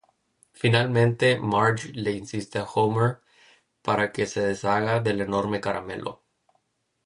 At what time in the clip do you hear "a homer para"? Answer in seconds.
2.57-4.11